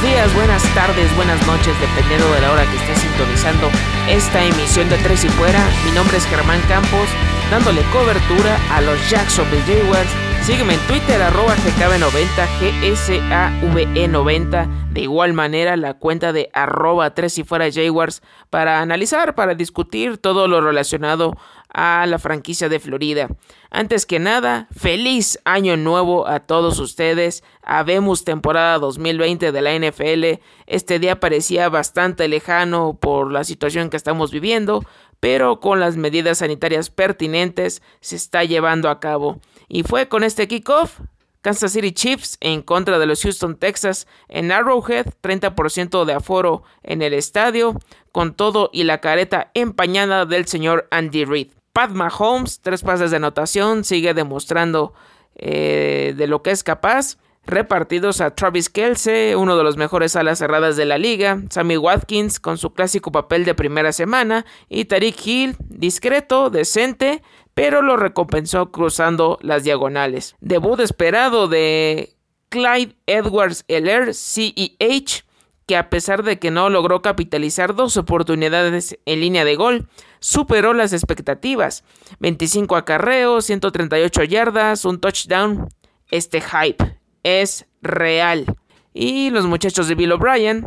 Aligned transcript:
Buenos 0.00 0.16
días, 0.16 0.32
buenas 0.36 0.62
tardes, 0.76 1.16
buenas 1.16 1.44
noches, 1.44 1.74
dependiendo 1.80 2.32
de 2.32 2.40
la 2.40 2.52
hora 2.52 2.64
que 2.70 2.76
estés 2.76 2.98
sintonizando 2.98 3.68
esta 4.08 4.44
emisión 4.44 4.88
de 4.88 4.96
Tres 4.98 5.24
y 5.24 5.28
Fuera. 5.28 5.58
Mi 5.84 5.90
nombre 5.90 6.18
es 6.18 6.26
Germán 6.26 6.60
Campos, 6.68 7.08
dándole 7.50 7.82
cobertura 7.92 8.60
a 8.70 8.80
los 8.80 9.10
Jacksonville 9.10 9.60
Jaguars. 9.62 10.08
Sígueme 10.42 10.74
en 10.74 10.80
Twitter, 10.86 11.20
arroba 11.20 11.56
GKB90, 11.56 12.46
GSAVE90. 12.60 14.68
De 14.92 15.00
igual 15.00 15.32
manera, 15.32 15.76
la 15.76 15.94
cuenta 15.94 16.32
de 16.32 16.48
arroba 16.52 17.12
Tres 17.14 17.36
y 17.38 17.42
Fuera 17.42 17.66
Jaguars 17.68 18.22
para 18.50 18.80
analizar, 18.80 19.34
para 19.34 19.56
discutir 19.56 20.18
todo 20.18 20.46
lo 20.46 20.60
relacionado 20.60 21.36
a 21.68 22.06
la 22.06 22.18
franquicia 22.18 22.68
de 22.68 22.80
Florida. 22.80 23.28
Antes 23.70 24.06
que 24.06 24.18
nada, 24.18 24.68
feliz 24.76 25.38
año 25.44 25.76
nuevo 25.76 26.26
a 26.26 26.40
todos 26.40 26.78
ustedes. 26.78 27.44
Habemos 27.62 28.24
temporada 28.24 28.78
2020 28.78 29.52
de 29.52 29.62
la 29.62 29.78
NFL. 29.78 30.42
Este 30.66 30.98
día 30.98 31.20
parecía 31.20 31.68
bastante 31.68 32.28
lejano 32.28 32.98
por 33.00 33.30
la 33.30 33.44
situación 33.44 33.90
que 33.90 33.96
estamos 33.96 34.30
viviendo, 34.30 34.84
pero 35.20 35.60
con 35.60 35.80
las 35.80 35.96
medidas 35.96 36.38
sanitarias 36.38 36.90
pertinentes 36.90 37.82
se 38.00 38.16
está 38.16 38.44
llevando 38.44 38.88
a 38.88 39.00
cabo. 39.00 39.40
Y 39.68 39.82
fue 39.82 40.08
con 40.08 40.24
este 40.24 40.48
kickoff 40.48 41.00
Kansas 41.40 41.72
City 41.72 41.92
Chiefs 41.92 42.36
en 42.40 42.62
contra 42.62 42.98
de 42.98 43.06
los 43.06 43.22
Houston 43.22 43.56
Texas 43.56 44.06
en 44.28 44.50
Arrowhead, 44.50 45.06
30% 45.22 46.04
de 46.04 46.12
aforo 46.12 46.62
en 46.82 47.00
el 47.00 47.14
estadio, 47.14 47.78
con 48.12 48.34
todo 48.34 48.70
y 48.72 48.84
la 48.84 49.00
careta 49.00 49.50
empañada 49.54 50.26
del 50.26 50.46
señor 50.46 50.88
Andy 50.90 51.24
Reid. 51.24 51.57
Pat 51.78 51.92
Mahomes, 51.92 52.58
tres 52.60 52.82
pases 52.82 53.12
de 53.12 53.18
anotación, 53.18 53.84
sigue 53.84 54.12
demostrando 54.12 54.94
eh, 55.36 56.12
de 56.16 56.26
lo 56.26 56.42
que 56.42 56.50
es 56.50 56.64
capaz. 56.64 57.18
Repartidos 57.46 58.20
a 58.20 58.34
Travis 58.34 58.68
Kelce, 58.68 59.36
uno 59.36 59.56
de 59.56 59.62
los 59.62 59.76
mejores 59.76 60.16
alas 60.16 60.40
cerradas 60.40 60.76
de 60.76 60.86
la 60.86 60.98
liga, 60.98 61.40
Sammy 61.50 61.76
Watkins 61.76 62.40
con 62.40 62.58
su 62.58 62.72
clásico 62.72 63.12
papel 63.12 63.44
de 63.44 63.54
primera 63.54 63.92
semana 63.92 64.44
y 64.68 64.86
Tariq 64.86 65.24
Hill, 65.24 65.56
discreto, 65.68 66.50
decente, 66.50 67.22
pero 67.54 67.80
lo 67.80 67.96
recompensó 67.96 68.72
cruzando 68.72 69.38
las 69.40 69.62
diagonales. 69.62 70.34
Debut 70.40 70.80
esperado 70.80 71.46
de 71.46 72.16
Clyde 72.48 72.96
Edwards 73.06 73.64
Heller, 73.68 74.14
CEH, 74.14 75.22
que 75.68 75.76
a 75.76 75.90
pesar 75.90 76.24
de 76.24 76.40
que 76.40 76.50
no 76.50 76.70
logró 76.70 77.02
capitalizar 77.02 77.76
dos 77.76 77.96
oportunidades 77.96 78.98
en 79.06 79.20
línea 79.20 79.44
de 79.44 79.54
gol, 79.54 79.86
superó 80.20 80.74
las 80.74 80.92
expectativas. 80.92 81.84
25 82.20 82.76
acarreos, 82.76 83.44
138 83.46 84.24
yardas, 84.24 84.84
un 84.84 85.00
touchdown. 85.00 85.68
Este 86.10 86.40
hype 86.40 86.98
es 87.22 87.66
real. 87.82 88.46
Y 88.94 89.30
los 89.30 89.46
muchachos 89.46 89.88
de 89.88 89.94
Bill 89.94 90.12
O'Brien, 90.12 90.66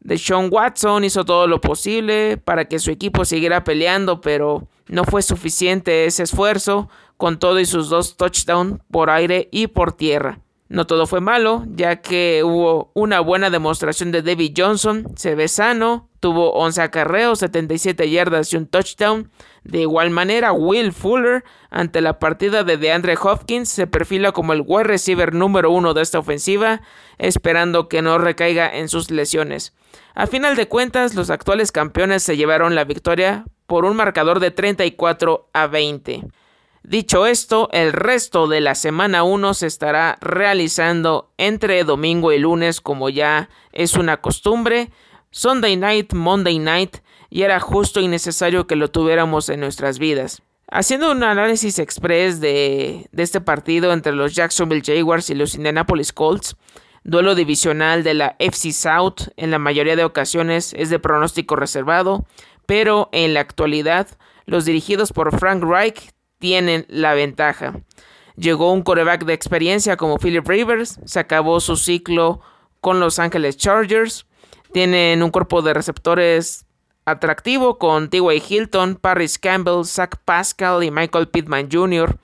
de 0.00 0.18
Sean 0.18 0.48
Watson, 0.50 1.04
hizo 1.04 1.24
todo 1.24 1.46
lo 1.46 1.60
posible 1.60 2.36
para 2.36 2.66
que 2.66 2.78
su 2.78 2.90
equipo 2.90 3.24
siguiera 3.24 3.64
peleando, 3.64 4.20
pero 4.20 4.68
no 4.86 5.04
fue 5.04 5.22
suficiente 5.22 6.04
ese 6.04 6.22
esfuerzo 6.22 6.88
con 7.16 7.38
todo 7.38 7.58
y 7.60 7.66
sus 7.66 7.88
dos 7.88 8.16
touchdowns 8.16 8.80
por 8.90 9.10
aire 9.10 9.48
y 9.50 9.68
por 9.68 9.92
tierra. 9.92 10.40
No 10.68 10.86
todo 10.86 11.06
fue 11.06 11.20
malo, 11.20 11.64
ya 11.68 12.00
que 12.00 12.42
hubo 12.44 12.90
una 12.94 13.20
buena 13.20 13.50
demostración 13.50 14.12
de 14.12 14.22
David 14.22 14.54
Johnson, 14.56 15.06
se 15.14 15.34
ve 15.34 15.48
sano, 15.48 16.08
tuvo 16.24 16.52
11 16.54 16.80
acarreos, 16.80 17.40
77 17.40 18.08
yardas 18.08 18.50
y 18.50 18.56
un 18.56 18.66
touchdown. 18.66 19.30
De 19.62 19.82
igual 19.82 20.08
manera, 20.08 20.52
Will 20.52 20.94
Fuller, 20.94 21.44
ante 21.68 22.00
la 22.00 22.18
partida 22.18 22.64
de 22.64 22.78
DeAndre 22.78 23.14
Hopkins, 23.20 23.68
se 23.68 23.86
perfila 23.86 24.32
como 24.32 24.54
el 24.54 24.64
wide 24.66 24.84
receiver 24.84 25.34
número 25.34 25.70
uno 25.70 25.92
de 25.92 26.00
esta 26.00 26.18
ofensiva, 26.18 26.80
esperando 27.18 27.90
que 27.90 28.00
no 28.00 28.16
recaiga 28.16 28.74
en 28.74 28.88
sus 28.88 29.10
lesiones. 29.10 29.74
A 30.14 30.26
final 30.26 30.56
de 30.56 30.66
cuentas, 30.66 31.14
los 31.14 31.28
actuales 31.28 31.72
campeones 31.72 32.22
se 32.22 32.38
llevaron 32.38 32.74
la 32.74 32.84
victoria 32.84 33.44
por 33.66 33.84
un 33.84 33.94
marcador 33.94 34.40
de 34.40 34.50
34 34.50 35.50
a 35.52 35.66
20. 35.66 36.22
Dicho 36.84 37.26
esto, 37.26 37.68
el 37.72 37.92
resto 37.92 38.48
de 38.48 38.62
la 38.62 38.74
semana 38.74 39.24
1 39.24 39.52
se 39.52 39.66
estará 39.66 40.16
realizando 40.22 41.34
entre 41.36 41.84
domingo 41.84 42.32
y 42.32 42.38
lunes 42.38 42.80
como 42.80 43.10
ya 43.10 43.50
es 43.72 43.92
una 43.92 44.22
costumbre. 44.22 44.90
Sunday 45.34 45.74
night, 45.74 46.12
Monday 46.12 46.60
night, 46.60 46.98
y 47.28 47.42
era 47.42 47.58
justo 47.58 47.98
y 47.98 48.06
necesario 48.06 48.68
que 48.68 48.76
lo 48.76 48.92
tuviéramos 48.92 49.48
en 49.48 49.58
nuestras 49.58 49.98
vidas. 49.98 50.42
Haciendo 50.70 51.10
un 51.10 51.24
análisis 51.24 51.80
express 51.80 52.40
de, 52.40 53.08
de 53.10 53.22
este 53.24 53.40
partido 53.40 53.92
entre 53.92 54.12
los 54.12 54.32
Jacksonville 54.36 54.84
Jaguars 54.86 55.30
y 55.30 55.34
los 55.34 55.56
Indianapolis 55.56 56.12
Colts, 56.12 56.54
duelo 57.02 57.34
divisional 57.34 58.04
de 58.04 58.14
la 58.14 58.36
FC 58.38 58.70
South 58.70 59.32
en 59.36 59.50
la 59.50 59.58
mayoría 59.58 59.96
de 59.96 60.04
ocasiones 60.04 60.72
es 60.78 60.88
de 60.88 61.00
pronóstico 61.00 61.56
reservado, 61.56 62.24
pero 62.64 63.08
en 63.10 63.34
la 63.34 63.40
actualidad 63.40 64.06
los 64.46 64.64
dirigidos 64.64 65.12
por 65.12 65.36
Frank 65.36 65.64
Reich 65.64 66.12
tienen 66.38 66.86
la 66.88 67.12
ventaja. 67.14 67.80
Llegó 68.36 68.72
un 68.72 68.82
coreback 68.82 69.24
de 69.24 69.34
experiencia 69.34 69.96
como 69.96 70.18
Philip 70.18 70.46
Rivers, 70.46 71.00
se 71.04 71.18
acabó 71.18 71.58
su 71.58 71.74
ciclo 71.74 72.40
con 72.80 73.00
Los 73.00 73.18
Angeles 73.18 73.56
Chargers, 73.56 74.26
tienen 74.74 75.22
un 75.22 75.30
cuerpo 75.30 75.62
de 75.62 75.72
receptores 75.72 76.66
atractivo 77.04 77.78
con 77.78 78.10
T.Y. 78.10 78.42
Hilton, 78.46 78.96
Paris 78.96 79.38
Campbell, 79.38 79.84
Zach 79.84 80.16
Pascal 80.24 80.82
y 80.82 80.90
Michael 80.90 81.28
Pittman 81.28 81.68
Jr., 81.70 82.18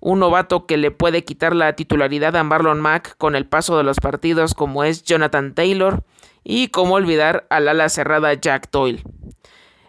un 0.00 0.18
novato 0.18 0.66
que 0.66 0.76
le 0.76 0.90
puede 0.90 1.24
quitar 1.24 1.56
la 1.56 1.72
titularidad 1.72 2.36
a 2.36 2.44
Marlon 2.44 2.80
Mack 2.80 3.16
con 3.16 3.34
el 3.34 3.46
paso 3.46 3.78
de 3.78 3.82
los 3.82 3.96
partidos 3.98 4.52
como 4.52 4.84
es 4.84 5.04
Jonathan 5.04 5.54
Taylor 5.54 6.04
y 6.44 6.68
cómo 6.68 6.96
olvidar 6.96 7.46
al 7.48 7.66
ala 7.66 7.88
cerrada 7.88 8.34
Jack 8.34 8.68
Doyle. 8.70 9.02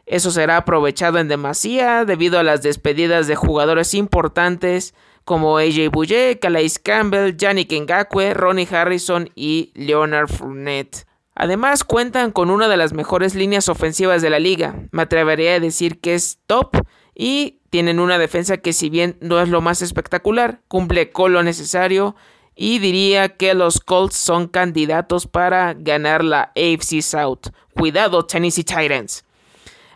Eso 0.05 0.31
será 0.31 0.55
aprovechado 0.55 1.19
en 1.19 1.27
demasía 1.27 2.05
debido 2.05 2.39
a 2.39 2.43
las 2.43 2.61
despedidas 2.61 3.27
de 3.27 3.35
jugadores 3.35 3.93
importantes 3.93 4.95
como 5.25 5.57
AJ 5.57 5.89
Bouye, 5.91 6.39
Calais 6.39 6.79
Campbell, 6.79 7.35
Yannick 7.35 7.73
Ngakwe, 7.73 8.33
Ronnie 8.33 8.67
Harrison 8.71 9.29
y 9.35 9.73
Leonard 9.75 10.29
Fournette. 10.29 11.06
Además 11.39 11.83
cuentan 11.83 12.31
con 12.31 12.49
una 12.49 12.67
de 12.67 12.77
las 12.77 12.93
mejores 12.93 13.35
líneas 13.35 13.69
ofensivas 13.69 14.23
de 14.23 14.31
la 14.31 14.39
liga, 14.39 14.87
me 14.91 15.03
atrevería 15.03 15.53
a 15.53 15.59
decir 15.59 15.99
que 15.99 16.15
es 16.15 16.39
top 16.47 16.75
y 17.13 17.59
tienen 17.69 17.99
una 17.99 18.17
defensa 18.17 18.57
que 18.57 18.73
si 18.73 18.89
bien 18.89 19.17
no 19.21 19.39
es 19.39 19.47
lo 19.47 19.61
más 19.61 19.83
espectacular, 19.83 20.61
cumple 20.67 21.11
con 21.11 21.33
lo 21.33 21.43
necesario 21.43 22.15
y 22.55 22.79
diría 22.79 23.29
que 23.29 23.53
los 23.53 23.79
Colts 23.81 24.17
son 24.17 24.47
candidatos 24.47 25.27
para 25.27 25.75
ganar 25.75 26.23
la 26.23 26.51
AFC 26.55 27.01
South. 27.01 27.49
Cuidado 27.75 28.25
Tennessee 28.25 28.63
Titans. 28.63 29.23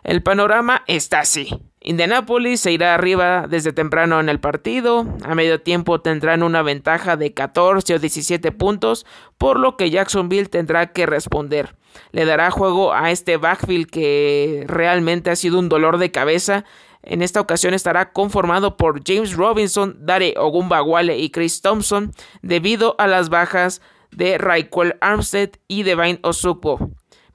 El 0.04 0.22
panorama 0.22 0.84
está 0.86 1.18
así. 1.18 1.48
Indianapolis 1.84 2.60
se 2.60 2.70
irá 2.70 2.94
arriba 2.94 3.46
desde 3.48 3.72
temprano 3.72 4.20
en 4.20 4.28
el 4.28 4.38
partido, 4.38 5.04
a 5.24 5.34
medio 5.34 5.60
tiempo 5.60 6.00
tendrán 6.00 6.44
una 6.44 6.62
ventaja 6.62 7.16
de 7.16 7.34
14 7.34 7.96
o 7.96 7.98
17 7.98 8.52
puntos, 8.52 9.04
por 9.36 9.58
lo 9.58 9.76
que 9.76 9.90
Jacksonville 9.90 10.48
tendrá 10.48 10.92
que 10.92 11.06
responder. 11.06 11.74
Le 12.12 12.24
dará 12.24 12.52
juego 12.52 12.92
a 12.94 13.10
este 13.10 13.36
backfield 13.36 13.90
que 13.90 14.64
realmente 14.68 15.30
ha 15.30 15.36
sido 15.36 15.58
un 15.58 15.68
dolor 15.68 15.98
de 15.98 16.12
cabeza. 16.12 16.64
En 17.02 17.20
esta 17.20 17.40
ocasión 17.40 17.74
estará 17.74 18.12
conformado 18.12 18.76
por 18.76 19.02
James 19.04 19.34
Robinson, 19.34 19.96
Dare 19.98 20.34
Ogumbawale 20.38 21.18
y 21.18 21.30
Chris 21.30 21.62
Thompson, 21.62 22.12
debido 22.42 22.94
a 22.98 23.08
las 23.08 23.28
bajas 23.28 23.82
de 24.12 24.38
Raquel 24.38 24.94
Armstead 25.00 25.50
y 25.66 25.82
Devine 25.82 26.20
Osukbo 26.22 26.92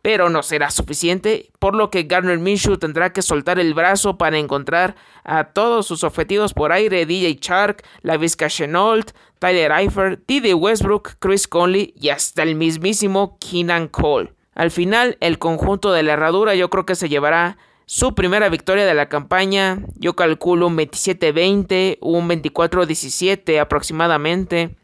pero 0.07 0.29
no 0.29 0.41
será 0.41 0.71
suficiente, 0.71 1.51
por 1.59 1.75
lo 1.75 1.89
que 1.89 2.03
Garner 2.03 2.39
Minshew 2.39 2.77
tendrá 2.77 3.11
que 3.11 3.21
soltar 3.21 3.59
el 3.59 3.73
brazo 3.73 4.17
para 4.17 4.37
encontrar 4.37 4.95
a 5.25 5.51
todos 5.51 5.85
sus 5.85 6.05
objetivos 6.05 6.53
por 6.53 6.71
aire, 6.71 7.05
DJ 7.05 7.37
Chark, 7.41 7.83
Lavisca 8.03 8.47
Chenault, 8.47 9.11
Tyler 9.37 9.69
Eifert, 9.73 10.21
Didi 10.25 10.53
Westbrook, 10.53 11.15
Chris 11.19 11.45
Conley 11.49 11.93
y 11.99 12.07
hasta 12.07 12.43
el 12.43 12.55
mismísimo 12.55 13.37
Keenan 13.41 13.89
Cole. 13.89 14.31
Al 14.55 14.71
final, 14.71 15.17
el 15.19 15.39
conjunto 15.39 15.91
de 15.91 16.03
la 16.03 16.13
herradura 16.13 16.55
yo 16.55 16.69
creo 16.69 16.85
que 16.85 16.95
se 16.95 17.09
llevará 17.09 17.57
su 17.85 18.15
primera 18.15 18.47
victoria 18.47 18.85
de 18.85 18.93
la 18.93 19.09
campaña. 19.09 19.79
Yo 19.95 20.15
calculo 20.15 20.67
un 20.67 20.77
27-20, 20.77 21.97
un 21.99 22.29
24-17 22.29 23.59
aproximadamente. 23.59 24.77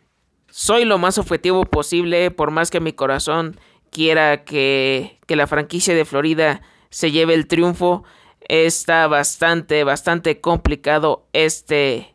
Soy 0.50 0.84
lo 0.84 0.98
más 0.98 1.18
objetivo 1.18 1.64
posible, 1.64 2.30
por 2.30 2.52
más 2.52 2.70
que 2.70 2.81
mi 2.81 2.92
corazón 2.92 3.58
quiera 3.94 4.44
que, 4.44 5.19
que 5.25 5.38
la 5.38 5.48
franquicia 5.48 5.95
de 5.95 6.04
Florida 6.04 6.62
se 6.90 7.12
lleve 7.12 7.34
el 7.34 7.48
triunfo. 7.48 8.04
Está 8.42 9.07
bastante, 9.07 9.86
bastante 9.86 10.42
complicado 10.42 11.28
este 11.31 12.13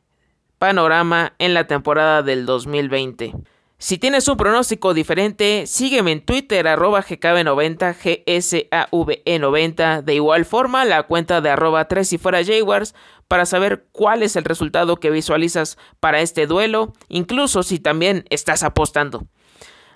panorama 0.58 1.32
en 1.38 1.54
la 1.54 1.66
temporada 1.66 2.22
del 2.22 2.44
2020. 2.44 3.32
Si 3.80 3.96
tienes 3.96 4.26
un 4.26 4.36
pronóstico 4.36 4.92
diferente, 4.92 5.68
sígueme 5.68 6.10
en 6.10 6.20
Twitter 6.20 6.66
arroba 6.66 7.00
GKB90, 7.00 7.94
GSAVE90. 8.26 10.02
De 10.02 10.14
igual 10.16 10.44
forma, 10.44 10.84
la 10.84 11.04
cuenta 11.04 11.40
de 11.40 11.50
arroba 11.50 11.86
3 11.86 12.12
y 12.14 12.18
fuera 12.18 12.44
Jaguars 12.44 12.96
para 13.28 13.46
saber 13.46 13.86
cuál 13.92 14.24
es 14.24 14.34
el 14.34 14.42
resultado 14.42 14.96
que 14.96 15.10
visualizas 15.10 15.78
para 16.00 16.20
este 16.22 16.48
duelo, 16.48 16.92
incluso 17.08 17.62
si 17.62 17.78
también 17.78 18.24
estás 18.30 18.64
apostando. 18.64 19.28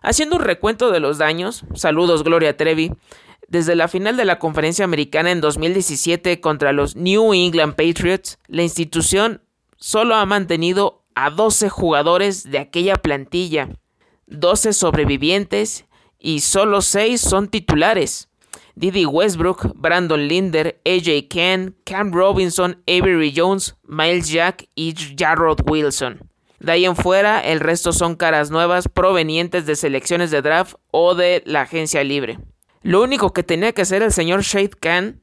Haciendo 0.02 0.36
un 0.36 0.42
recuento 0.42 0.90
de 0.90 1.00
los 1.00 1.18
daños, 1.18 1.64
saludos 1.74 2.24
Gloria 2.24 2.56
Trevi, 2.56 2.92
desde 3.46 3.76
la 3.76 3.86
final 3.86 4.16
de 4.16 4.24
la 4.24 4.38
conferencia 4.38 4.84
americana 4.84 5.30
en 5.30 5.40
2017 5.40 6.40
contra 6.40 6.72
los 6.72 6.96
New 6.96 7.34
England 7.34 7.74
Patriots, 7.74 8.38
la 8.48 8.62
institución 8.62 9.42
solo 9.76 10.16
ha 10.16 10.26
mantenido 10.26 11.04
a 11.14 11.30
12 11.30 11.68
jugadores 11.68 12.50
de 12.50 12.58
aquella 12.58 12.96
plantilla, 12.96 13.68
12 14.26 14.72
sobrevivientes 14.72 15.84
y 16.18 16.40
solo 16.40 16.80
6 16.80 17.20
son 17.20 17.48
titulares. 17.48 18.28
Didi 18.74 19.04
Westbrook, 19.04 19.74
Brandon 19.76 20.26
Linder, 20.26 20.80
AJ 20.86 21.28
Ken, 21.28 21.76
Cam 21.84 22.10
Robinson, 22.10 22.82
Avery 22.88 23.32
Jones, 23.36 23.76
Miles 23.86 24.30
Jack 24.30 24.68
y 24.74 24.94
Jarrod 25.16 25.60
Wilson. 25.68 26.31
De 26.62 26.70
ahí 26.70 26.84
en 26.84 26.94
fuera, 26.94 27.40
el 27.40 27.58
resto 27.58 27.92
son 27.92 28.14
caras 28.14 28.52
nuevas 28.52 28.86
provenientes 28.86 29.66
de 29.66 29.74
selecciones 29.74 30.30
de 30.30 30.42
draft 30.42 30.76
o 30.92 31.16
de 31.16 31.42
la 31.44 31.62
agencia 31.62 32.04
libre. 32.04 32.38
Lo 32.82 33.02
único 33.02 33.32
que 33.32 33.42
tenía 33.42 33.72
que 33.72 33.82
hacer 33.82 34.00
el 34.04 34.12
señor 34.12 34.42
Shade 34.42 34.70
Khan 34.80 35.20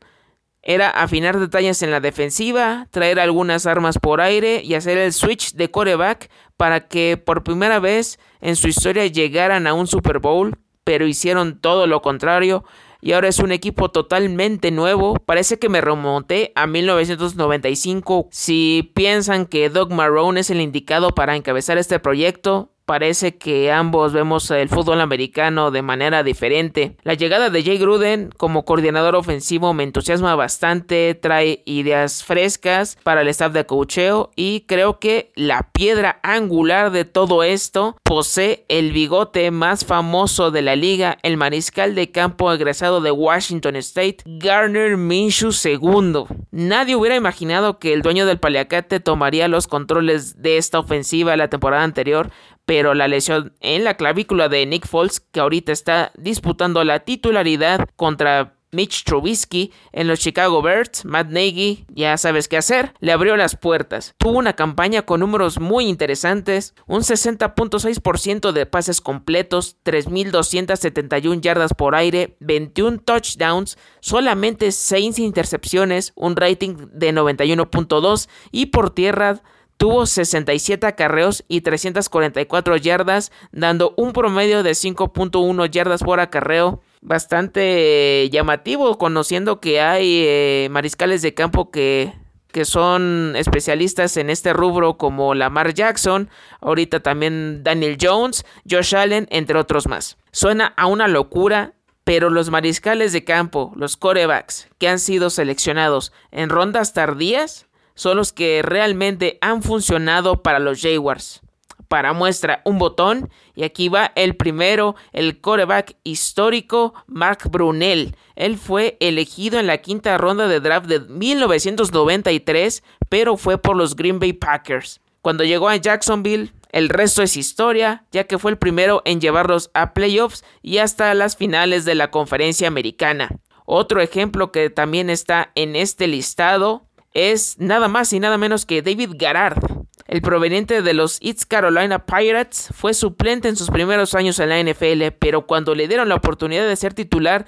era 0.61 0.89
afinar 0.89 1.39
detalles 1.39 1.81
en 1.81 1.91
la 1.91 2.01
defensiva, 2.01 2.87
traer 2.91 3.21
algunas 3.21 3.65
armas 3.65 3.99
por 3.99 4.19
aire 4.19 4.61
y 4.65 4.73
hacer 4.73 4.97
el 4.97 5.13
switch 5.13 5.53
de 5.53 5.71
coreback 5.71 6.29
para 6.57 6.89
que 6.89 7.15
por 7.15 7.45
primera 7.45 7.79
vez 7.79 8.19
en 8.41 8.57
su 8.57 8.67
historia 8.67 9.07
llegaran 9.07 9.65
a 9.65 9.73
un 9.73 9.87
Super 9.87 10.19
Bowl, 10.19 10.57
pero 10.83 11.07
hicieron 11.07 11.61
todo 11.61 11.87
lo 11.87 12.01
contrario 12.01 12.65
y 13.01 13.13
ahora 13.13 13.27
es 13.27 13.39
un 13.39 13.51
equipo 13.51 13.89
totalmente 13.89 14.71
nuevo. 14.71 15.15
Parece 15.25 15.57
que 15.57 15.69
me 15.69 15.81
remonté 15.81 16.51
a 16.55 16.67
1995. 16.67 18.27
Si 18.31 18.91
piensan 18.93 19.45
que 19.45 19.69
Doug 19.69 19.91
Marrone 19.91 20.41
es 20.41 20.49
el 20.49 20.61
indicado 20.61 21.11
para 21.11 21.35
encabezar 21.35 21.77
este 21.77 21.99
proyecto, 21.99 22.71
parece 22.89 23.37
que 23.37 23.71
ambos 23.71 24.13
vemos 24.13 24.49
el 24.49 24.67
fútbol 24.67 24.99
americano 24.99 25.69
de 25.69 25.83
manera 25.83 26.23
diferente. 26.23 26.95
La 27.03 27.13
llegada 27.13 27.51
de 27.51 27.61
Jay 27.61 27.77
Gruden 27.77 28.31
como 28.35 28.65
coordinador 28.65 29.15
ofensivo 29.15 29.75
me 29.75 29.83
entusiasma 29.83 30.33
bastante, 30.33 31.13
trae 31.13 31.61
ideas 31.65 32.23
frescas 32.23 32.97
para 33.03 33.21
el 33.21 33.27
staff 33.27 33.53
de 33.53 33.67
cocheo 33.67 34.31
y 34.35 34.61
creo 34.61 34.97
que 34.97 35.31
la 35.35 35.69
piedra 35.71 36.19
angular 36.23 36.89
de 36.89 37.05
todo 37.05 37.43
esto 37.43 37.95
posee 38.01 38.65
el 38.69 38.91
bigote 38.91 39.51
más 39.51 39.85
famoso 39.85 40.49
de 40.49 40.63
la 40.63 40.75
liga, 40.75 41.19
el 41.21 41.37
mariscal 41.37 41.93
de 41.93 42.09
campo 42.09 42.51
egresado 42.51 43.01
de 43.01 43.11
Washington 43.11 43.75
State, 43.75 44.23
Garner 44.25 44.97
Minshew 44.97 45.51
II. 45.63 46.23
Nadie 46.49 46.95
hubiera 46.95 47.15
imaginado 47.15 47.77
que 47.77 47.93
el 47.93 48.01
dueño 48.01 48.25
del 48.25 48.39
paliacate 48.39 48.99
tomaría 48.99 49.47
los 49.47 49.67
controles 49.67 50.41
de 50.41 50.57
esta 50.57 50.79
ofensiva 50.79 51.37
la 51.37 51.49
temporada 51.49 51.83
anterior, 51.83 52.31
pero 52.69 52.93
la 52.93 53.07
lesión 53.07 53.55
en 53.61 53.83
la 53.83 53.95
clavícula 53.95 54.47
de 54.47 54.63
Nick 54.67 54.85
Foles, 54.85 55.21
que 55.21 55.39
ahorita 55.39 55.71
está 55.71 56.11
disputando 56.15 56.83
la 56.83 56.99
titularidad 56.99 57.89
contra 57.95 58.53
Mitch 58.71 59.05
Trubisky 59.05 59.71
en 59.91 60.07
los 60.07 60.19
Chicago 60.19 60.61
Bears, 60.61 61.03
Matt 61.03 61.29
Nagy, 61.29 61.87
ya 61.89 62.15
sabes 62.17 62.47
qué 62.47 62.57
hacer, 62.57 62.93
le 62.99 63.11
abrió 63.11 63.35
las 63.37 63.55
puertas. 63.55 64.13
Tuvo 64.19 64.37
una 64.37 64.53
campaña 64.53 65.01
con 65.01 65.21
números 65.21 65.59
muy 65.59 65.87
interesantes, 65.87 66.75
un 66.85 67.01
60.6% 67.01 68.51
de 68.51 68.67
pases 68.67 69.01
completos, 69.01 69.77
3.271 69.83 71.41
yardas 71.41 71.73
por 71.73 71.95
aire, 71.95 72.37
21 72.39 72.99
touchdowns, 72.99 73.79
solamente 73.99 74.71
6 74.71 75.17
intercepciones, 75.17 76.13
un 76.15 76.35
rating 76.35 76.75
de 76.93 77.13
91.2 77.15 78.29
y 78.51 78.67
por 78.67 78.91
tierra 78.91 79.41
Tuvo 79.79 80.05
67 80.05 80.85
acarreos 80.85 81.45
y 81.47 81.61
344 81.61 82.75
yardas, 82.75 83.31
dando 83.53 83.93
un 83.95 84.11
promedio 84.11 84.61
de 84.61 84.71
5.1 84.71 85.69
yardas 85.69 86.03
por 86.03 86.19
acarreo. 86.19 86.81
Bastante 86.99 88.29
llamativo, 88.29 88.97
conociendo 88.97 89.61
que 89.61 89.79
hay 89.79 90.25
eh, 90.27 90.67
mariscales 90.69 91.21
de 91.21 91.33
campo 91.33 91.71
que, 91.71 92.13
que 92.51 92.65
son 92.65 93.37
especialistas 93.37 94.17
en 94.17 94.29
este 94.29 94.51
rubro 94.51 94.97
como 94.97 95.33
Lamar 95.33 95.73
Jackson, 95.73 96.29
ahorita 96.59 96.99
también 96.99 97.63
Daniel 97.63 97.97
Jones, 98.01 98.45
Josh 98.69 98.97
Allen, 98.97 99.27
entre 99.31 99.57
otros 99.57 99.87
más. 99.87 100.17
Suena 100.33 100.73
a 100.75 100.87
una 100.87 101.07
locura, 101.07 101.71
pero 102.03 102.29
los 102.29 102.49
mariscales 102.49 103.13
de 103.13 103.23
campo, 103.23 103.71
los 103.77 103.95
corebacks 103.95 104.67
que 104.77 104.89
han 104.89 104.99
sido 104.99 105.29
seleccionados 105.29 106.11
en 106.31 106.49
rondas 106.49 106.91
tardías, 106.91 107.68
son 107.99 108.15
los 108.15 108.31
que 108.31 108.61
realmente 108.61 109.37
han 109.41 109.61
funcionado 109.61 110.41
para 110.41 110.59
los 110.59 110.81
Jaguars. 110.81 111.41
Para 111.89 112.13
muestra 112.13 112.61
un 112.63 112.79
botón 112.79 113.29
y 113.55 113.63
aquí 113.63 113.89
va 113.89 114.13
el 114.15 114.37
primero, 114.37 114.95
el 115.11 115.41
coreback 115.41 115.97
histórico 116.05 116.93
Mark 117.07 117.49
Brunel. 117.51 118.15
Él 118.37 118.57
fue 118.57 118.95
elegido 119.01 119.59
en 119.59 119.67
la 119.67 119.79
quinta 119.79 120.17
ronda 120.17 120.47
de 120.47 120.61
draft 120.61 120.87
de 120.87 121.01
1993, 121.01 122.83
pero 123.09 123.35
fue 123.35 123.57
por 123.57 123.75
los 123.75 123.97
Green 123.97 124.19
Bay 124.19 124.31
Packers. 124.31 125.01
Cuando 125.21 125.43
llegó 125.43 125.67
a 125.67 125.75
Jacksonville, 125.75 126.53
el 126.71 126.87
resto 126.87 127.21
es 127.21 127.35
historia, 127.35 128.05
ya 128.13 128.23
que 128.23 128.39
fue 128.39 128.51
el 128.51 128.57
primero 128.57 129.01
en 129.03 129.19
llevarlos 129.19 129.71
a 129.73 129.93
playoffs 129.93 130.45
y 130.61 130.77
hasta 130.77 131.13
las 131.15 131.35
finales 131.35 131.83
de 131.83 131.95
la 131.95 132.11
conferencia 132.11 132.69
americana. 132.69 133.27
Otro 133.65 134.01
ejemplo 134.01 134.51
que 134.53 134.69
también 134.69 135.09
está 135.09 135.51
en 135.53 135.75
este 135.75 136.07
listado 136.07 136.88
es 137.13 137.57
nada 137.59 137.87
más 137.87 138.13
y 138.13 138.19
nada 138.19 138.37
menos 138.37 138.65
que 138.65 138.81
David 138.81 139.11
Garrard. 139.15 139.63
El 140.07 140.21
proveniente 140.21 140.81
de 140.81 140.93
los 140.93 141.19
East 141.21 141.43
Carolina 141.47 142.05
Pirates 142.05 142.69
fue 142.73 142.93
suplente 142.93 143.47
en 143.47 143.55
sus 143.55 143.69
primeros 143.69 144.15
años 144.15 144.39
en 144.39 144.49
la 144.49 144.59
NFL, 144.59 145.15
pero 145.19 145.45
cuando 145.45 145.75
le 145.75 145.87
dieron 145.87 146.09
la 146.09 146.15
oportunidad 146.15 146.67
de 146.67 146.75
ser 146.75 146.95
titular, 146.95 147.45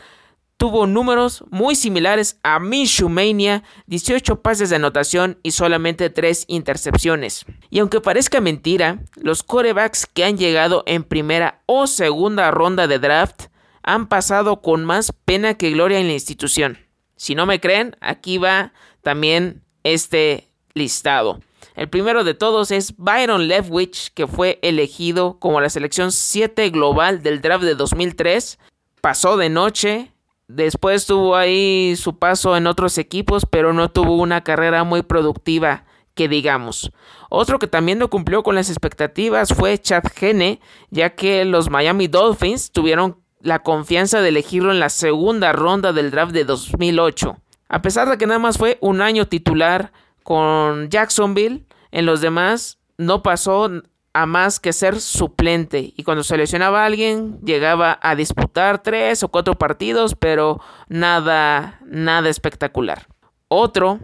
tuvo 0.57 0.85
números 0.85 1.43
muy 1.49 1.73
similares 1.73 2.39
a 2.43 2.59
Minshew 2.59 3.09
Mania, 3.09 3.63
18 3.87 4.43
pases 4.43 4.69
de 4.69 4.75
anotación 4.75 5.39
y 5.41 5.51
solamente 5.51 6.11
3 6.11 6.45
intercepciones. 6.49 7.45
Y 7.71 7.79
aunque 7.79 7.99
parezca 7.99 8.41
mentira, 8.41 8.99
los 9.15 9.41
corebacks 9.41 10.05
que 10.05 10.23
han 10.23 10.37
llegado 10.37 10.83
en 10.85 11.03
primera 11.03 11.63
o 11.65 11.87
segunda 11.87 12.51
ronda 12.51 12.85
de 12.85 12.99
draft 12.99 13.47
han 13.81 14.07
pasado 14.07 14.61
con 14.61 14.85
más 14.85 15.11
pena 15.25 15.55
que 15.55 15.71
gloria 15.71 15.97
en 15.97 16.05
la 16.05 16.13
institución. 16.13 16.77
Si 17.15 17.33
no 17.33 17.47
me 17.47 17.59
creen, 17.59 17.95
aquí 17.99 18.37
va 18.37 18.71
también 19.01 19.63
este 19.83 20.49
listado. 20.73 21.39
El 21.75 21.89
primero 21.89 22.23
de 22.23 22.33
todos 22.33 22.71
es 22.71 22.95
Byron 22.97 23.47
Leftwich, 23.47 24.13
que 24.13 24.27
fue 24.27 24.59
elegido 24.61 25.39
como 25.39 25.61
la 25.61 25.69
selección 25.69 26.11
7 26.11 26.69
global 26.69 27.23
del 27.23 27.41
draft 27.41 27.63
de 27.63 27.75
2003. 27.75 28.59
Pasó 29.01 29.37
de 29.37 29.49
noche, 29.49 30.11
después 30.47 31.05
tuvo 31.05 31.35
ahí 31.35 31.95
su 31.95 32.19
paso 32.19 32.57
en 32.57 32.67
otros 32.67 32.97
equipos, 32.97 33.45
pero 33.49 33.73
no 33.73 33.89
tuvo 33.89 34.17
una 34.17 34.43
carrera 34.43 34.83
muy 34.83 35.01
productiva 35.01 35.85
que 36.13 36.27
digamos. 36.27 36.91
Otro 37.29 37.59
que 37.59 37.67
también 37.67 37.99
no 37.99 38.09
cumplió 38.09 38.43
con 38.43 38.55
las 38.55 38.69
expectativas 38.69 39.53
fue 39.53 39.77
Chad 39.77 40.03
Henne, 40.19 40.59
ya 40.89 41.15
que 41.15 41.45
los 41.45 41.69
Miami 41.69 42.07
Dolphins 42.07 42.71
tuvieron 42.71 43.21
la 43.39 43.59
confianza 43.59 44.21
de 44.21 44.29
elegirlo 44.29 44.71
en 44.71 44.79
la 44.79 44.89
segunda 44.89 45.53
ronda 45.53 45.93
del 45.93 46.11
draft 46.11 46.33
de 46.33 46.43
2008. 46.43 47.37
A 47.71 47.81
pesar 47.81 48.09
de 48.09 48.17
que 48.17 48.27
nada 48.27 48.37
más 48.37 48.57
fue 48.57 48.77
un 48.81 48.99
año 49.01 49.29
titular 49.29 49.93
con 50.23 50.89
Jacksonville, 50.89 51.63
en 51.91 52.05
los 52.05 52.19
demás 52.19 52.79
no 52.97 53.23
pasó 53.23 53.69
a 54.11 54.25
más 54.25 54.59
que 54.59 54.73
ser 54.73 54.99
suplente. 54.99 55.93
Y 55.95 56.03
cuando 56.03 56.25
seleccionaba 56.25 56.83
a 56.83 56.85
alguien, 56.85 57.39
llegaba 57.45 57.97
a 58.01 58.15
disputar 58.15 58.83
tres 58.83 59.23
o 59.23 59.29
cuatro 59.29 59.55
partidos, 59.55 60.15
pero 60.15 60.59
nada, 60.89 61.79
nada 61.85 62.27
espectacular. 62.27 63.07
Otro 63.47 63.99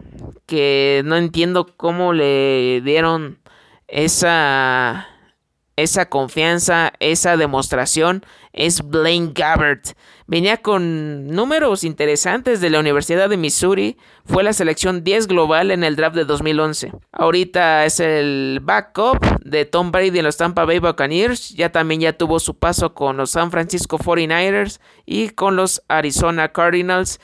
que 0.46 1.02
no 1.04 1.16
entiendo 1.16 1.66
cómo 1.76 2.14
le 2.14 2.80
dieron 2.80 3.38
esa, 3.86 5.08
esa 5.78 6.08
confianza, 6.08 6.92
esa 6.98 7.36
demostración, 7.36 8.24
es 8.52 8.82
Blaine 8.82 9.30
Gabbert. 9.32 9.96
Venía 10.26 10.56
con 10.56 11.28
números 11.28 11.84
interesantes 11.84 12.60
de 12.60 12.68
la 12.68 12.80
Universidad 12.80 13.28
de 13.28 13.36
Missouri. 13.36 13.96
Fue 14.24 14.42
la 14.42 14.52
selección 14.52 15.04
10 15.04 15.28
global 15.28 15.70
en 15.70 15.84
el 15.84 15.94
draft 15.94 16.16
de 16.16 16.24
2011. 16.24 16.92
Ahorita 17.12 17.84
es 17.84 18.00
el 18.00 18.58
backup 18.60 19.24
de 19.44 19.66
Tom 19.66 19.92
Brady 19.92 20.18
en 20.18 20.24
los 20.24 20.36
Tampa 20.36 20.64
Bay 20.64 20.80
Buccaneers. 20.80 21.50
Ya 21.50 21.70
también 21.70 22.00
ya 22.00 22.12
tuvo 22.12 22.40
su 22.40 22.58
paso 22.58 22.92
con 22.92 23.16
los 23.16 23.30
San 23.30 23.52
Francisco 23.52 23.98
49ers 23.98 24.80
y 25.06 25.28
con 25.28 25.54
los 25.54 25.84
Arizona 25.86 26.52
Cardinals. 26.52 27.20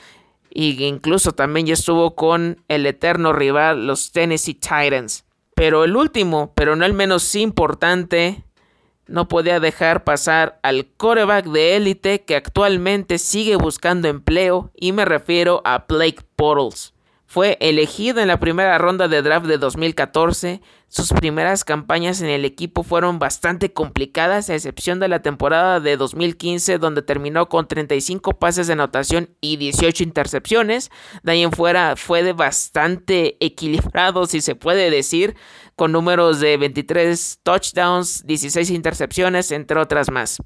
Y 0.49 0.81
incluso 0.85 1.33
también 1.33 1.65
ya 1.65 1.73
estuvo 1.73 2.15
con 2.15 2.63
el 2.69 2.85
eterno 2.85 3.33
rival, 3.33 3.85
los 3.85 4.13
Tennessee 4.13 4.53
Titans. 4.53 5.25
Pero 5.55 5.85
el 5.85 5.95
último, 5.95 6.53
pero 6.53 6.75
no 6.75 6.85
el 6.85 6.93
menos 6.93 7.33
importante, 7.35 8.43
no 9.07 9.27
podía 9.27 9.59
dejar 9.59 10.03
pasar 10.03 10.59
al 10.63 10.87
coreback 10.97 11.45
de 11.45 11.77
élite 11.77 12.23
que 12.23 12.35
actualmente 12.35 13.17
sigue 13.19 13.55
buscando 13.55 14.07
empleo 14.07 14.71
y 14.75 14.91
me 14.91 15.05
refiero 15.05 15.61
a 15.63 15.85
Blake 15.87 16.23
Portals. 16.35 16.94
Fue 17.35 17.57
elegido 17.59 18.21
en 18.21 18.29
la 18.29 18.39
primera 18.39 18.77
ronda 18.77 19.09
de 19.09 19.21
draft 19.21 19.45
de 19.45 19.57
2014. 19.57 20.61
Sus 20.87 21.11
primeras 21.11 21.65
campañas 21.65 22.21
en 22.21 22.29
el 22.29 22.45
equipo 22.45 22.81
fueron 22.81 23.19
bastante 23.19 23.73
complicadas, 23.73 24.49
a 24.49 24.55
excepción 24.55 25.01
de 25.01 25.09
la 25.09 25.21
temporada 25.21 25.81
de 25.81 25.97
2015, 25.97 26.77
donde 26.77 27.01
terminó 27.01 27.49
con 27.49 27.67
35 27.67 28.39
pases 28.39 28.67
de 28.67 28.73
anotación 28.73 29.31
y 29.41 29.57
18 29.57 30.01
intercepciones. 30.03 30.91
De 31.23 31.33
ahí 31.33 31.43
en 31.43 31.51
fuera 31.51 31.97
fue 31.97 32.23
de 32.23 32.31
bastante 32.31 33.35
equilibrado, 33.45 34.27
si 34.27 34.39
se 34.39 34.55
puede 34.55 34.89
decir, 34.89 35.35
con 35.75 35.91
números 35.91 36.39
de 36.39 36.55
23 36.55 37.39
touchdowns, 37.43 38.25
16 38.25 38.69
intercepciones, 38.69 39.51
entre 39.51 39.77
otras 39.81 40.09
más 40.09 40.39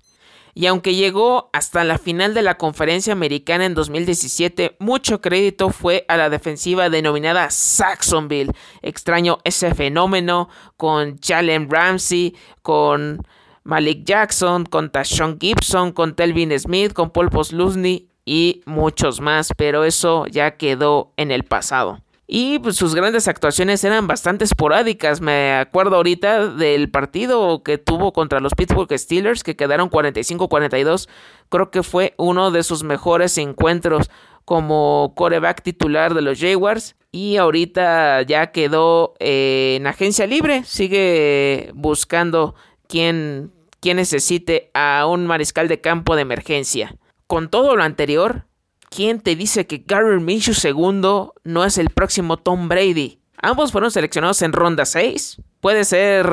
y 0.53 0.65
aunque 0.65 0.96
llegó 0.96 1.50
hasta 1.53 1.84
la 1.84 1.98
final 1.98 2.34
de 2.34 2.41
la 2.41 2.58
conferencia 2.58 3.13
americana 3.13 3.65
en 3.65 3.74
2017, 3.74 4.77
mucho 4.79 5.22
crédito 5.22 5.70
fue 5.70 6.06
a 6.08 6.18
la 6.18 6.29
defensiva 6.29 6.89
denominada 6.89 7.50
Saxonville. 7.50 8.53
Extraño 8.82 9.39
ese 9.44 9.74
fenómeno 9.74 10.50
con 10.77 11.18
Jalen 11.20 11.70
Ramsey, 11.70 12.36
con 12.62 13.25
Malik 13.63 14.03
Jackson, 14.03 14.65
con 14.65 14.91
Tashon 14.91 15.38
Gibson, 15.39 15.91
con 15.91 16.15
Telvin 16.15 16.58
Smith, 16.60 16.94
con 16.94 17.12
Paul 17.12 17.29
Poslusny 17.29 18.10
y 18.25 18.62
muchos 18.65 19.22
más, 19.22 19.51
pero 19.56 19.84
eso 19.86 20.25
ya 20.27 20.58
quedó 20.58 21.13
en 21.18 21.32
el 21.32 21.44
pasado. 21.44 22.01
Y 22.32 22.60
pues, 22.60 22.76
sus 22.76 22.94
grandes 22.94 23.28
actuaciones 23.28 23.84
eran 23.84 24.06
bastante 24.06 24.46
esporádicas. 24.46 25.20
Me 25.20 25.54
acuerdo 25.54 25.96
ahorita 25.96 26.48
del 26.50 26.92
partido 26.92 27.64
que 27.64 27.80
tuvo 27.80 28.14
contra 28.14 28.40
los 28.40 28.54
Pittsburgh 28.54 28.96
Steelers, 28.96 29.42
que 29.42 29.56
quedaron 29.56 29.90
45-42. 29.90 31.10
Creo 31.50 31.72
que 31.72 31.82
fue 31.82 32.14
uno 32.18 32.52
de 32.52 32.62
sus 32.62 32.84
mejores 32.84 33.36
encuentros 33.40 34.12
como 34.46 35.14
coreback 35.16 35.64
titular 35.64 36.14
de 36.14 36.22
los 36.22 36.40
Jaguars. 36.40 36.96
Y 37.12 37.38
ahorita 37.38 38.22
ya 38.22 38.52
quedó 38.52 39.16
en 39.18 39.88
agencia 39.88 40.28
libre. 40.28 40.64
Sigue 40.66 41.72
buscando 41.74 42.54
quien, 42.88 43.52
quien 43.80 43.98
necesite 43.98 44.70
a 44.76 45.08
un 45.08 45.26
mariscal 45.26 45.68
de 45.68 45.82
campo 45.82 46.16
de 46.16 46.22
emergencia. 46.22 46.96
Con 47.26 47.50
todo 47.50 47.76
lo 47.76 47.82
anterior, 47.82 48.46
¿Quién 48.89 49.22
te 49.22 49.36
dice 49.36 49.67
que 49.67 49.84
Gary 49.86 50.19
Minshew 50.19 50.55
II 50.63 51.31
no 51.43 51.63
es 51.63 51.77
el 51.77 51.89
próximo 51.89 52.38
Tom 52.38 52.67
Brady? 52.67 53.19
Ambos 53.41 53.72
fueron 53.72 53.91
seleccionados 53.91 54.41
en 54.41 54.51
ronda 54.51 54.86
6. 54.86 55.41
Puede 55.62 55.86
ser 55.86 56.27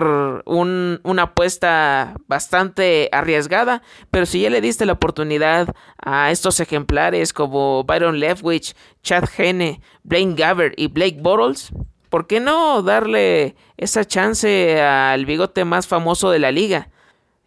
una 0.46 1.22
apuesta 1.22 2.14
bastante 2.26 3.08
arriesgada, 3.12 3.82
pero 4.10 4.24
si 4.26 4.40
ya 4.40 4.50
le 4.50 4.60
diste 4.60 4.86
la 4.86 4.94
oportunidad 4.94 5.74
a 6.04 6.30
estos 6.30 6.58
ejemplares 6.60 7.32
como 7.32 7.84
Byron 7.84 8.18
Leftwich, 8.18 8.74
Chad 9.02 9.24
Henne, 9.36 9.80
Blaine 10.02 10.34
Gaver 10.34 10.72
y 10.76 10.88
Blake 10.88 11.18
Bortles, 11.20 11.72
¿por 12.08 12.26
qué 12.26 12.40
no 12.40 12.82
darle 12.82 13.56
esa 13.76 14.04
chance 14.04 14.80
al 14.80 15.26
bigote 15.26 15.64
más 15.64 15.86
famoso 15.86 16.30
de 16.30 16.38
la 16.38 16.52
liga? 16.52 16.88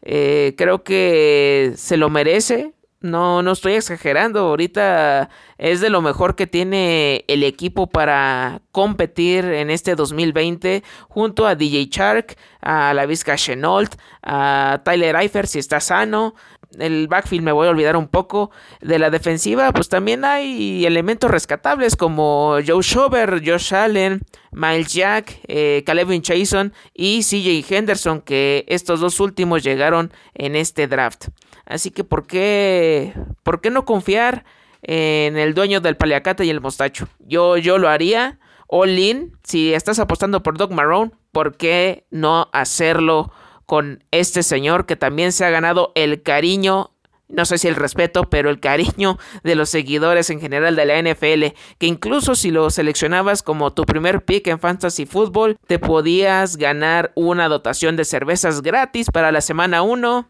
Eh, 0.02 0.54
creo 0.58 0.84
que 0.84 1.74
se 1.76 1.98
lo 1.98 2.10
merece. 2.10 2.74
No, 3.02 3.42
no 3.42 3.54
estoy 3.54 3.74
exagerando. 3.74 4.40
Ahorita 4.42 5.30
es 5.58 5.80
de 5.80 5.90
lo 5.90 6.02
mejor 6.02 6.36
que 6.36 6.48
tiene 6.48 7.24
el 7.30 7.44
equipo 7.44 7.88
para 7.88 8.62
competir 8.74 9.46
en 9.46 9.70
este 9.70 9.96
2020 9.96 10.84
junto 11.08 11.48
a 11.48 11.56
DJ 11.56 11.88
Shark, 11.90 12.36
a 12.62 12.94
la 12.94 13.06
Vizca 13.06 13.38
Chenault, 13.38 13.96
a 14.22 14.82
Tyler 14.84 15.16
Eifert 15.16 15.48
si 15.48 15.60
está 15.60 15.80
sano. 15.80 16.36
El 16.78 17.08
backfield 17.08 17.44
me 17.44 17.54
voy 17.54 17.68
a 17.68 17.72
olvidar 17.72 17.96
un 17.96 18.10
poco. 18.10 18.52
De 18.82 19.00
la 19.00 19.10
defensiva, 19.10 19.72
pues 19.72 19.88
también 19.88 20.26
hay 20.26 20.86
elementos 20.86 21.32
rescatables 21.32 21.96
como 21.96 22.58
Joe 22.66 22.84
Schober, 22.84 23.42
Josh 23.44 23.74
Allen, 23.74 24.22
Miles 24.52 24.94
Jack, 24.94 25.40
eh, 25.48 25.84
Caleb 25.86 26.22
Jason 26.22 26.74
y 26.94 27.24
CJ 27.24 27.74
Henderson, 27.74 28.22
que 28.22 28.66
estos 28.68 29.00
dos 29.00 29.22
últimos 29.22 29.64
llegaron 29.64 30.12
en 30.34 30.58
este 30.58 30.88
draft. 30.88 31.30
Así 31.70 31.92
que, 31.92 32.04
¿por 32.04 32.28
qué, 32.28 33.14
¿por 33.44 33.62
qué 33.62 33.70
no 33.70 33.86
confiar 33.86 34.44
en 34.82 35.38
el 35.38 35.54
dueño 35.54 35.80
del 35.80 35.96
paliacate 35.96 36.44
y 36.44 36.50
el 36.50 36.60
mostacho? 36.60 37.08
Yo, 37.20 37.56
yo 37.58 37.78
lo 37.78 37.88
haría. 37.88 38.40
All 38.68 39.00
in, 39.00 39.38
si 39.44 39.74
estás 39.74 40.00
apostando 40.00 40.44
por 40.44 40.58
Doc 40.58 40.72
Marrone, 40.72 41.12
¿por 41.32 41.58
qué 41.58 42.06
no 42.12 42.50
hacerlo 42.52 43.32
con 43.66 44.04
este 44.12 44.44
señor 44.44 44.86
que 44.86 44.96
también 44.96 45.32
se 45.32 45.46
ha 45.46 45.50
ganado 45.50 45.92
el 45.96 46.24
cariño 46.24 46.92
no 47.30 47.46
sé 47.46 47.60
si 47.60 47.68
el 47.68 47.76
respeto, 47.76 48.28
pero 48.30 48.50
el 48.50 48.60
cariño 48.60 49.20
de 49.44 49.54
los 49.54 49.70
seguidores 49.70 50.32
en 50.32 50.42
general 50.42 50.76
de 50.76 50.86
la 50.86 51.00
NFL, 51.00 51.56
que 51.78 51.86
incluso 51.86 52.34
si 52.34 52.50
lo 52.50 52.72
seleccionabas 52.72 53.44
como 53.44 53.72
tu 53.72 53.84
primer 53.86 54.26
pick 54.26 54.48
en 54.48 54.60
fantasy 54.60 55.06
football, 55.06 55.58
te 55.68 55.78
podías 55.78 56.58
ganar 56.58 57.12
una 57.14 57.48
dotación 57.48 57.96
de 57.96 58.06
cervezas 58.06 58.64
gratis 58.64 59.10
para 59.12 59.32
la 59.32 59.42
semana 59.42 59.84
1 59.84 60.28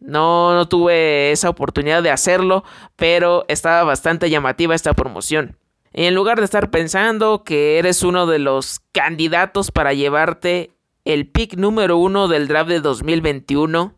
no, 0.00 0.54
no 0.54 0.68
tuve 0.68 1.30
esa 1.30 1.48
oportunidad 1.48 2.02
de 2.02 2.10
hacerlo, 2.10 2.64
pero 2.96 3.44
estaba 3.48 3.84
bastante 3.84 4.30
llamativa 4.30 4.74
esta 4.74 4.94
promoción. 4.94 5.56
En 5.92 6.14
lugar 6.14 6.38
de 6.38 6.44
estar 6.44 6.70
pensando 6.70 7.42
que 7.44 7.78
eres 7.78 8.02
uno 8.02 8.26
de 8.26 8.38
los 8.38 8.80
candidatos 8.92 9.70
para 9.70 9.92
llevarte 9.92 10.70
el 11.04 11.26
pick 11.26 11.56
número 11.56 11.96
uno 11.96 12.28
del 12.28 12.48
draft 12.48 12.68
de 12.68 12.80
2021, 12.80 13.94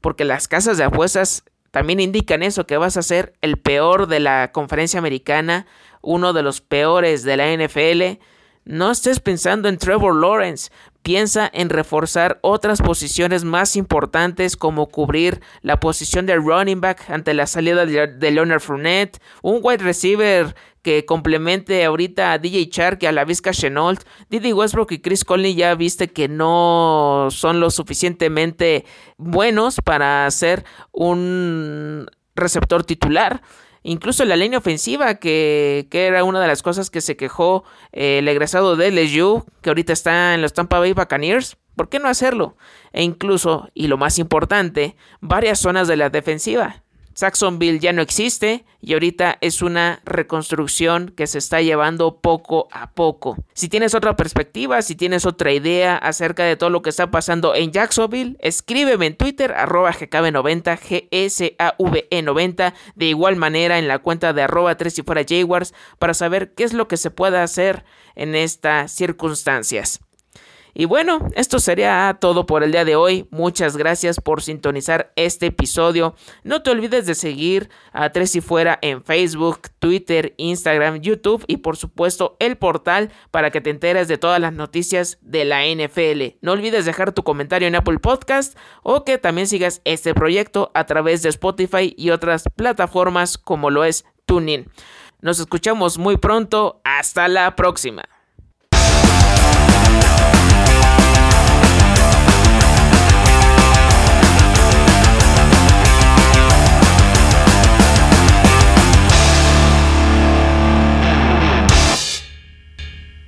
porque 0.00 0.24
las 0.24 0.48
casas 0.48 0.76
de 0.78 0.84
apuestas 0.84 1.44
también 1.70 2.00
indican 2.00 2.42
eso, 2.42 2.66
que 2.66 2.76
vas 2.76 2.96
a 2.96 3.02
ser 3.02 3.34
el 3.40 3.56
peor 3.56 4.06
de 4.06 4.20
la 4.20 4.52
conferencia 4.52 4.98
americana, 4.98 5.66
uno 6.02 6.32
de 6.32 6.42
los 6.42 6.60
peores 6.60 7.22
de 7.22 7.36
la 7.36 7.52
NFL, 7.52 8.20
no 8.64 8.90
estés 8.90 9.20
pensando 9.20 9.68
en 9.68 9.78
Trevor 9.78 10.14
Lawrence, 10.14 10.70
piensa 11.02 11.50
en 11.52 11.70
reforzar 11.70 12.38
otras 12.42 12.82
posiciones 12.82 13.44
más 13.44 13.76
importantes 13.76 14.56
como 14.56 14.88
cubrir 14.88 15.40
la 15.62 15.80
posición 15.80 16.26
de 16.26 16.36
running 16.36 16.80
back 16.80 17.08
ante 17.10 17.34
la 17.34 17.46
salida 17.46 17.86
de 17.86 18.30
Leonard 18.30 18.60
Fournette, 18.60 19.18
un 19.42 19.60
wide 19.62 19.82
receiver 19.82 20.54
que 20.82 21.04
complemente 21.04 21.84
ahorita 21.84 22.32
a 22.32 22.38
DJ 22.38 22.68
Chark 22.70 23.02
y 23.02 23.06
a 23.06 23.12
la 23.12 23.24
Vizca 23.24 23.52
Chenault, 23.52 24.02
Didi 24.28 24.52
Westbrook 24.52 24.92
y 24.92 25.00
Chris 25.00 25.24
Conley 25.24 25.54
ya 25.54 25.74
viste 25.74 26.08
que 26.08 26.28
no 26.28 27.28
son 27.30 27.60
lo 27.60 27.70
suficientemente 27.70 28.84
buenos 29.18 29.80
para 29.84 30.30
ser 30.30 30.64
un 30.92 32.10
receptor 32.34 32.84
titular. 32.84 33.42
Incluso 33.82 34.24
la 34.24 34.36
línea 34.36 34.58
ofensiva, 34.58 35.14
que, 35.14 35.88
era 35.90 36.24
una 36.24 36.40
de 36.40 36.46
las 36.46 36.62
cosas 36.62 36.90
que 36.90 37.00
se 37.00 37.16
quejó 37.16 37.64
eh, 37.92 38.18
el 38.18 38.28
egresado 38.28 38.76
de 38.76 38.90
LSU, 38.90 39.44
que 39.62 39.70
ahorita 39.70 39.92
está 39.92 40.34
en 40.34 40.42
los 40.42 40.52
Tampa 40.52 40.78
Bay 40.78 40.92
Buccaneers. 40.92 41.56
¿Por 41.76 41.88
qué 41.88 41.98
no 41.98 42.08
hacerlo? 42.08 42.56
E 42.92 43.02
incluso, 43.02 43.70
y 43.72 43.86
lo 43.86 43.96
más 43.96 44.18
importante, 44.18 44.96
varias 45.20 45.58
zonas 45.60 45.88
de 45.88 45.96
la 45.96 46.10
defensiva. 46.10 46.82
Saxonville 47.14 47.80
ya 47.80 47.92
no 47.92 48.02
existe 48.02 48.64
y 48.80 48.94
ahorita 48.94 49.38
es 49.40 49.62
una 49.62 50.00
reconstrucción 50.04 51.12
que 51.16 51.26
se 51.26 51.38
está 51.38 51.60
llevando 51.60 52.20
poco 52.20 52.68
a 52.72 52.92
poco. 52.92 53.36
Si 53.52 53.68
tienes 53.68 53.94
otra 53.94 54.16
perspectiva, 54.16 54.82
si 54.82 54.94
tienes 54.94 55.26
otra 55.26 55.52
idea 55.52 55.96
acerca 55.96 56.44
de 56.44 56.56
todo 56.56 56.70
lo 56.70 56.82
que 56.82 56.90
está 56.90 57.10
pasando 57.10 57.54
en 57.54 57.72
Jacksonville, 57.72 58.36
escríbeme 58.40 59.06
en 59.06 59.16
Twitter 59.16 59.52
arroba 59.52 59.92
gkb90 59.92 60.78
gsave90 61.10 62.74
de 62.94 63.06
igual 63.06 63.36
manera 63.36 63.78
en 63.78 63.88
la 63.88 63.98
cuenta 63.98 64.32
de 64.32 64.42
arroba 64.42 64.76
3 64.76 64.98
y 64.98 65.02
para 65.98 66.14
saber 66.14 66.54
qué 66.54 66.64
es 66.64 66.72
lo 66.72 66.88
que 66.88 66.96
se 66.96 67.10
puede 67.10 67.38
hacer 67.38 67.84
en 68.14 68.34
estas 68.34 68.92
circunstancias. 68.92 70.00
Y 70.74 70.84
bueno, 70.84 71.28
esto 71.34 71.58
sería 71.58 72.16
todo 72.20 72.46
por 72.46 72.62
el 72.62 72.72
día 72.72 72.84
de 72.84 72.96
hoy. 72.96 73.26
Muchas 73.30 73.76
gracias 73.76 74.20
por 74.20 74.42
sintonizar 74.42 75.12
este 75.16 75.46
episodio. 75.46 76.14
No 76.44 76.62
te 76.62 76.70
olvides 76.70 77.06
de 77.06 77.14
seguir 77.14 77.70
a 77.92 78.10
Tres 78.10 78.36
y 78.36 78.40
Fuera 78.40 78.78
en 78.82 79.02
Facebook, 79.02 79.68
Twitter, 79.78 80.34
Instagram, 80.36 81.00
YouTube 81.00 81.44
y 81.46 81.58
por 81.58 81.76
supuesto 81.76 82.36
el 82.38 82.56
portal 82.56 83.10
para 83.30 83.50
que 83.50 83.60
te 83.60 83.70
enteres 83.70 84.08
de 84.08 84.18
todas 84.18 84.40
las 84.40 84.52
noticias 84.52 85.18
de 85.22 85.44
la 85.44 85.64
NFL. 85.66 86.38
No 86.40 86.52
olvides 86.52 86.84
dejar 86.84 87.12
tu 87.12 87.22
comentario 87.22 87.68
en 87.68 87.74
Apple 87.74 87.98
Podcast 87.98 88.56
o 88.82 89.04
que 89.04 89.18
también 89.18 89.46
sigas 89.46 89.80
este 89.84 90.14
proyecto 90.14 90.70
a 90.74 90.86
través 90.86 91.22
de 91.22 91.28
Spotify 91.30 91.94
y 91.96 92.10
otras 92.10 92.44
plataformas 92.56 93.38
como 93.38 93.70
lo 93.70 93.84
es 93.84 94.04
TuneIn. 94.26 94.70
Nos 95.20 95.38
escuchamos 95.38 95.98
muy 95.98 96.16
pronto. 96.16 96.80
Hasta 96.84 97.28
la 97.28 97.54
próxima. 97.56 98.04